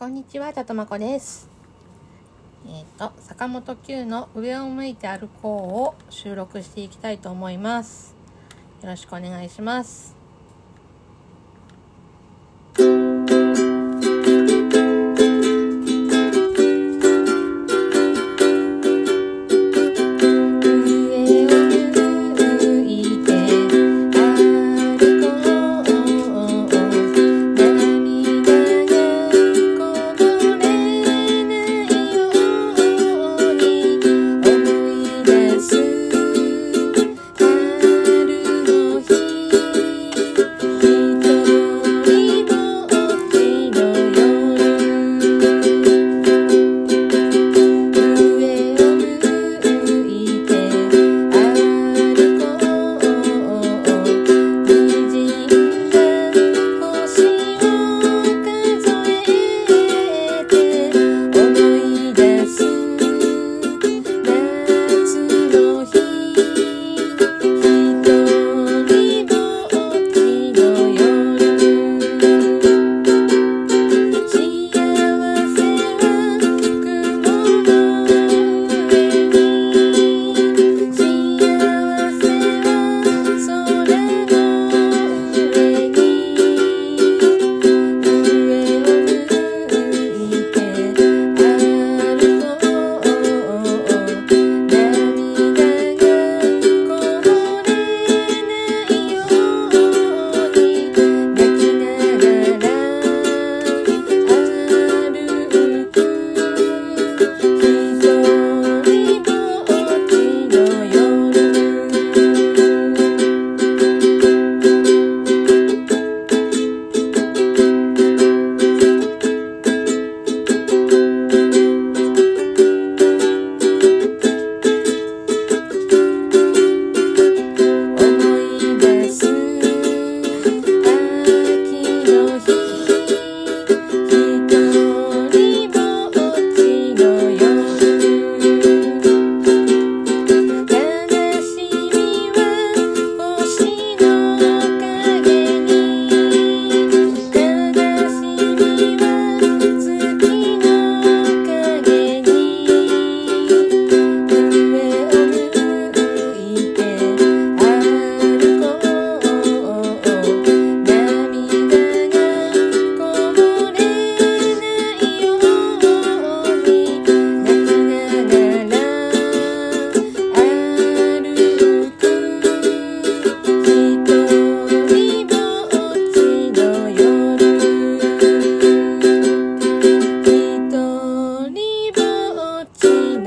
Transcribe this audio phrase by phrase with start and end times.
[0.00, 1.46] こんにちは、たとまこです。
[2.66, 8.16] えっ、と、坂本九の上を向いて歩こうを収録していきたいと思います。
[8.80, 10.19] よろしくお願いします。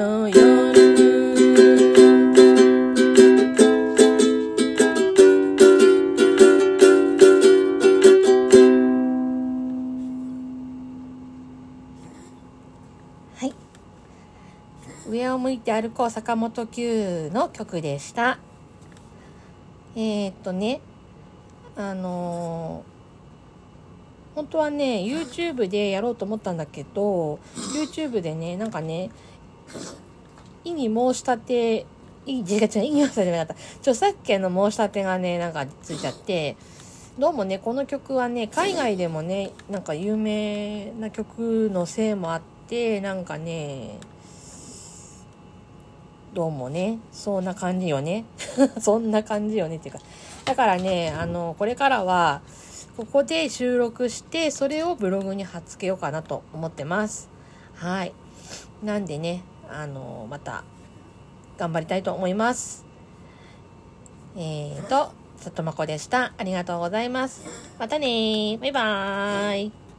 [0.00, 0.40] の夜
[13.36, 13.54] はい。
[15.06, 18.38] 上を向いて歩こう坂本九の曲でした。
[19.94, 20.80] えー、っとね、
[21.76, 22.90] あのー
[24.32, 27.40] 本当はね、YouTube でやろうと思ったんだけど、
[27.74, 29.10] YouTube でね、なんかね、
[30.64, 31.86] 意に申し立て、
[32.26, 33.62] いい、違う違う、意に申し立てじゃなかった。
[33.78, 36.56] 著作権の申し立てがね、なんかついちゃって、
[37.18, 43.98] どうもね、この曲はね、海外でもね、なんか有名な曲のせいもあって、なんかね、
[46.32, 48.24] どうもね、そんな感じよね。
[48.80, 50.00] そんな感じよねっていうか。
[50.44, 52.42] だからね、あの、これからは、
[52.96, 57.28] ここで収録して、それをブログに貼っつけようかなと思ってます。
[57.74, 58.12] はい。
[58.84, 59.42] なんでね、
[59.72, 60.64] あの、また、
[61.58, 62.84] 頑張りたいと思います。
[64.36, 66.32] えーと、さとまこでした。
[66.36, 67.44] ありがとうございます。
[67.78, 68.58] またねー。
[68.58, 69.89] バイバーイ。